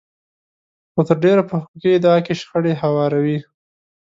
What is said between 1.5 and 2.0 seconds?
حقوقي